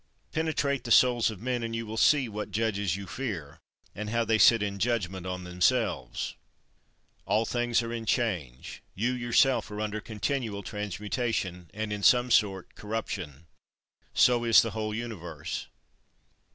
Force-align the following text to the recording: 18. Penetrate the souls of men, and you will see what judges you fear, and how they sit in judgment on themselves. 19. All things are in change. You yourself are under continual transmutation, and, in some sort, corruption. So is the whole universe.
18. 0.31 0.31
Penetrate 0.45 0.83
the 0.83 0.89
souls 0.89 1.29
of 1.29 1.39
men, 1.43 1.61
and 1.61 1.75
you 1.75 1.85
will 1.85 1.95
see 1.95 2.27
what 2.27 2.49
judges 2.49 2.95
you 2.95 3.05
fear, 3.05 3.59
and 3.93 4.09
how 4.09 4.25
they 4.25 4.39
sit 4.39 4.63
in 4.63 4.79
judgment 4.79 5.27
on 5.27 5.43
themselves. 5.43 6.29
19. 7.27 7.27
All 7.27 7.45
things 7.45 7.83
are 7.83 7.93
in 7.93 8.07
change. 8.07 8.81
You 8.95 9.11
yourself 9.11 9.69
are 9.69 9.79
under 9.79 10.01
continual 10.01 10.63
transmutation, 10.63 11.69
and, 11.71 11.93
in 11.93 12.01
some 12.01 12.31
sort, 12.31 12.73
corruption. 12.73 13.45
So 14.11 14.43
is 14.43 14.63
the 14.63 14.71
whole 14.71 14.95
universe. 14.95 15.67